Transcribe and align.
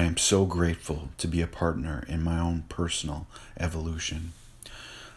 I 0.00 0.04
am 0.04 0.16
so 0.16 0.46
grateful 0.46 1.10
to 1.18 1.28
be 1.28 1.42
a 1.42 1.46
partner 1.46 2.04
in 2.08 2.22
my 2.22 2.38
own 2.38 2.64
personal 2.70 3.26
evolution. 3.58 4.32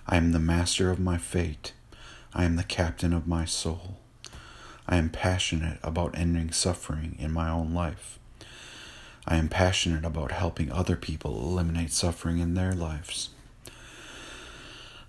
I 0.05 0.17
am 0.17 0.33
the 0.33 0.39
master 0.39 0.91
of 0.91 0.99
my 0.99 1.17
fate. 1.17 1.71
I 2.33 2.43
am 2.43 2.57
the 2.57 2.65
captain 2.65 3.13
of 3.13 3.25
my 3.25 3.45
soul. 3.45 3.99
I 4.85 4.97
am 4.97 5.09
passionate 5.09 5.79
about 5.83 6.17
ending 6.17 6.51
suffering 6.51 7.15
in 7.17 7.31
my 7.31 7.49
own 7.49 7.73
life. 7.73 8.19
I 9.25 9.37
am 9.37 9.47
passionate 9.47 10.03
about 10.03 10.33
helping 10.33 10.69
other 10.69 10.97
people 10.97 11.39
eliminate 11.39 11.93
suffering 11.93 12.39
in 12.39 12.53
their 12.53 12.73
lives. 12.73 13.29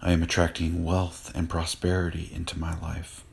I 0.01 0.13
am 0.13 0.23
attracting 0.23 0.85
wealth 0.85 1.33
and 1.35 1.51
prosperity 1.51 2.31
into 2.33 2.61
my 2.61 2.79
life, 2.79 3.25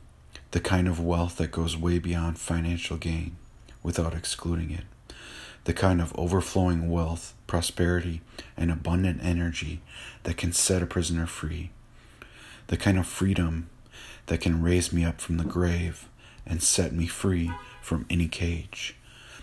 the 0.50 0.60
kind 0.60 0.88
of 0.88 1.00
wealth 1.00 1.38
that 1.38 1.52
goes 1.52 1.78
way 1.78 2.00
beyond 2.00 2.40
financial 2.40 2.98
gain 2.98 3.36
without 3.84 4.16
excluding 4.16 4.72
it, 4.72 4.86
the 5.72 5.78
kind 5.78 6.02
of 6.02 6.14
overflowing 6.20 6.92
wealth, 6.92 7.34
prosperity, 7.48 8.20
and 8.58 8.70
abundant 8.70 9.22
energy 9.24 9.80
that 10.24 10.36
can 10.36 10.52
set 10.52 10.84
a 10.84 10.86
prisoner 10.86 11.26
free, 11.26 11.72
the 12.68 12.76
kind 12.76 13.00
of 13.00 13.08
freedom 13.08 13.70
that 14.26 14.42
can 14.42 14.62
raise 14.62 14.92
me 14.92 15.06
up 15.06 15.22
from 15.22 15.38
the 15.38 15.46
grave 15.46 16.10
and 16.46 16.62
set 16.62 16.92
me 16.92 17.08
free 17.08 17.50
from 17.82 18.06
any 18.10 18.28
cage 18.28 18.98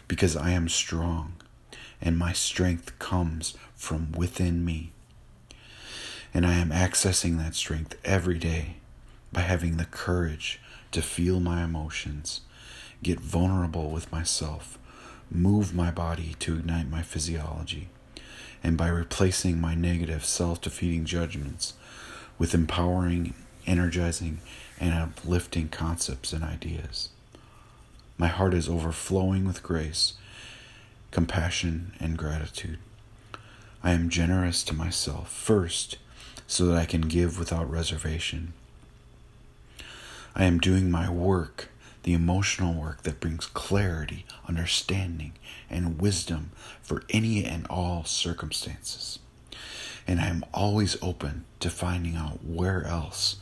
because 0.06 0.36
I 0.36 0.50
am 0.50 0.68
strong 0.68 1.32
and 1.98 2.18
my 2.18 2.34
strength 2.34 2.98
comes 2.98 3.54
from 3.74 4.12
within 4.12 4.66
me. 4.66 4.92
And 6.34 6.44
I 6.44 6.56
am 6.56 6.68
accessing 6.68 7.38
that 7.38 7.54
strength 7.54 7.96
every 8.04 8.36
day 8.36 8.76
by 9.32 9.40
having 9.40 9.78
the 9.78 9.86
courage 9.86 10.60
to 10.92 11.00
feel 11.00 11.40
my 11.40 11.64
emotions, 11.64 12.42
get 13.02 13.18
vulnerable 13.18 13.88
with 13.88 14.12
myself, 14.12 14.78
move 15.30 15.74
my 15.74 15.90
body 15.90 16.34
to 16.40 16.56
ignite 16.56 16.90
my 16.90 17.02
physiology, 17.02 17.88
and 18.62 18.76
by 18.76 18.88
replacing 18.88 19.60
my 19.60 19.74
negative, 19.74 20.24
self 20.24 20.60
defeating 20.60 21.04
judgments 21.04 21.74
with 22.38 22.54
empowering, 22.54 23.34
energizing, 23.66 24.40
and 24.80 24.94
uplifting 24.94 25.68
concepts 25.68 26.32
and 26.32 26.44
ideas. 26.44 27.10
My 28.16 28.28
heart 28.28 28.54
is 28.54 28.68
overflowing 28.68 29.44
with 29.44 29.62
grace, 29.62 30.14
compassion, 31.10 31.92
and 32.00 32.16
gratitude. 32.16 32.78
I 33.82 33.92
am 33.92 34.08
generous 34.08 34.62
to 34.64 34.74
myself 34.74 35.30
first 35.30 35.98
so 36.46 36.66
that 36.66 36.76
I 36.76 36.84
can 36.84 37.02
give 37.02 37.38
without 37.38 37.70
reservation. 37.70 38.54
I 40.34 40.44
am 40.44 40.58
doing 40.58 40.90
my 40.90 41.10
work, 41.10 41.68
the 42.02 42.12
emotional 42.14 42.74
work 42.74 43.02
that 43.02 43.20
brings 43.20 43.46
clarity, 43.46 44.24
understanding, 44.48 45.32
and 45.68 46.00
wisdom 46.00 46.50
for 46.82 47.02
any 47.10 47.44
and 47.44 47.66
all 47.68 48.04
circumstances. 48.04 49.18
And 50.06 50.20
I 50.20 50.28
am 50.28 50.44
always 50.54 50.96
open 51.02 51.44
to 51.60 51.70
finding 51.70 52.16
out 52.16 52.44
where 52.44 52.84
else 52.84 53.36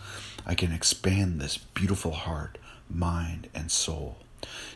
I 0.44 0.54
can 0.54 0.72
expand 0.72 1.40
this 1.40 1.56
beautiful 1.58 2.12
heart, 2.12 2.58
mind, 2.90 3.48
and 3.54 3.70
soul 3.70 4.18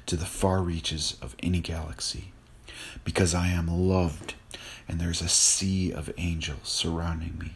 to 0.07 0.17
the 0.17 0.27
far 0.27 0.63
reaches 0.63 1.17
of 1.21 1.35
any 1.41 1.61
galaxy, 1.61 2.33
because 3.05 3.35
I 3.35 3.49
am 3.49 3.67
loved 3.67 4.35
and 4.89 5.01
there's 5.01 5.23
a 5.23 5.29
sea 5.29 5.93
of 5.93 6.13
angels 6.19 6.59
surrounding 6.65 7.39
me, 7.39 7.53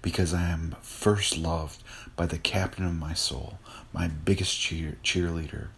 because 0.00 0.34
I 0.34 0.48
am 0.48 0.74
first 0.82 1.38
loved 1.38 1.82
by 2.16 2.26
the 2.26 2.38
captain 2.38 2.84
of 2.84 2.94
my 2.94 3.14
soul, 3.14 3.58
my 3.92 4.08
biggest 4.08 4.58
cheer- 4.58 4.98
cheerleader, 5.04 5.68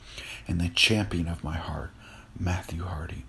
and 0.48 0.61
the 0.61 0.70
champion 0.70 1.29
of 1.29 1.45
my 1.45 1.56
heart, 1.56 1.91
Matthew 2.38 2.82
Hardy. 2.82 3.24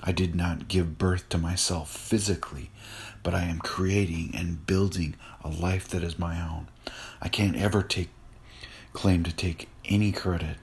I 0.00 0.12
did 0.12 0.34
not 0.34 0.68
give 0.68 0.98
birth 0.98 1.28
to 1.30 1.38
myself 1.38 1.90
physically, 1.90 2.70
but 3.22 3.34
I 3.34 3.42
am 3.44 3.58
creating 3.58 4.32
and 4.34 4.64
building 4.64 5.16
a 5.42 5.48
life 5.48 5.88
that 5.88 6.02
is 6.02 6.18
my 6.18 6.40
own. 6.40 6.68
I 7.20 7.28
can't 7.28 7.56
ever 7.56 7.82
take 7.82 8.10
claim 8.92 9.24
to 9.24 9.32
take 9.34 9.68
any 9.84 10.12
credit 10.12 10.56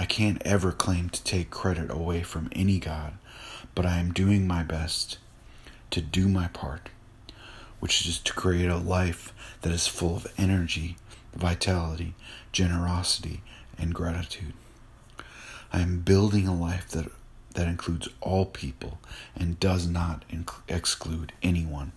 I 0.00 0.06
can't 0.06 0.40
ever 0.46 0.72
claim 0.72 1.10
to 1.10 1.22
take 1.24 1.50
credit 1.50 1.90
away 1.90 2.22
from 2.22 2.48
any 2.52 2.78
God, 2.78 3.14
but 3.74 3.84
I 3.84 3.98
am 3.98 4.14
doing 4.14 4.46
my 4.46 4.62
best 4.62 5.18
to 5.90 6.00
do 6.00 6.26
my 6.26 6.48
part, 6.48 6.88
which 7.80 8.06
is 8.06 8.18
to 8.20 8.32
create 8.32 8.70
a 8.70 8.78
life 8.78 9.34
that 9.60 9.72
is 9.72 9.86
full 9.86 10.16
of 10.16 10.32
energy, 10.38 10.96
vitality, 11.34 12.14
generosity, 12.50 13.42
and 13.76 13.94
gratitude. 13.94 14.54
I 15.72 15.80
am 15.80 16.00
building 16.00 16.48
a 16.48 16.54
life 16.54 16.88
that, 16.90 17.10
that 17.54 17.68
includes 17.68 18.08
all 18.20 18.44
people 18.44 18.98
and 19.36 19.60
does 19.60 19.86
not 19.86 20.24
inc- 20.28 20.62
exclude 20.68 21.32
anyone. 21.42 21.92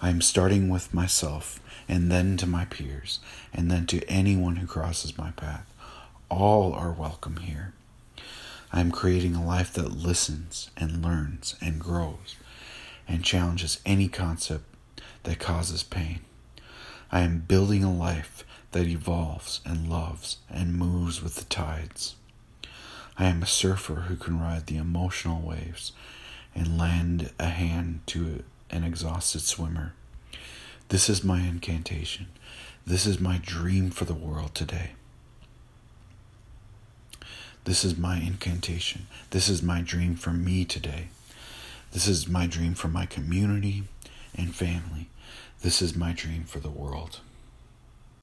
I 0.00 0.10
am 0.10 0.20
starting 0.20 0.68
with 0.68 0.92
myself 0.92 1.60
and 1.88 2.10
then 2.10 2.36
to 2.38 2.46
my 2.46 2.64
peers 2.64 3.20
and 3.52 3.70
then 3.70 3.86
to 3.86 4.06
anyone 4.08 4.56
who 4.56 4.66
crosses 4.66 5.16
my 5.16 5.30
path. 5.30 5.72
All 6.28 6.72
are 6.72 6.92
welcome 6.92 7.36
here. 7.36 7.72
I 8.72 8.80
am 8.80 8.90
creating 8.90 9.34
a 9.34 9.44
life 9.44 9.72
that 9.74 9.92
listens 9.92 10.70
and 10.76 11.04
learns 11.04 11.56
and 11.60 11.78
grows 11.78 12.36
and 13.06 13.24
challenges 13.24 13.80
any 13.84 14.08
concept 14.08 14.64
that 15.22 15.38
causes 15.38 15.82
pain. 15.82 16.20
I 17.10 17.20
am 17.20 17.40
building 17.40 17.84
a 17.84 17.92
life 17.92 18.44
that 18.72 18.86
evolves 18.86 19.60
and 19.64 19.88
loves 19.88 20.38
and 20.50 20.74
moves 20.74 21.22
with 21.22 21.36
the 21.36 21.44
tides. 21.44 22.16
I 23.22 23.26
am 23.26 23.40
a 23.40 23.46
surfer 23.46 24.06
who 24.08 24.16
can 24.16 24.40
ride 24.40 24.66
the 24.66 24.78
emotional 24.78 25.40
waves 25.40 25.92
and 26.56 26.76
lend 26.76 27.30
a 27.38 27.50
hand 27.50 28.00
to 28.06 28.42
an 28.68 28.82
exhausted 28.82 29.42
swimmer. 29.42 29.92
This 30.88 31.08
is 31.08 31.22
my 31.22 31.42
incantation. 31.42 32.26
This 32.84 33.06
is 33.06 33.20
my 33.20 33.38
dream 33.40 33.92
for 33.92 34.04
the 34.04 34.12
world 34.12 34.56
today. 34.56 34.94
This 37.62 37.84
is 37.84 37.96
my 37.96 38.16
incantation. 38.16 39.06
This 39.30 39.48
is 39.48 39.62
my 39.62 39.82
dream 39.82 40.16
for 40.16 40.32
me 40.32 40.64
today. 40.64 41.06
This 41.92 42.08
is 42.08 42.26
my 42.26 42.48
dream 42.48 42.74
for 42.74 42.88
my 42.88 43.06
community 43.06 43.84
and 44.34 44.52
family. 44.52 45.10
This 45.60 45.80
is 45.80 45.94
my 45.94 46.12
dream 46.12 46.42
for 46.42 46.58
the 46.58 46.70
world. 46.70 47.20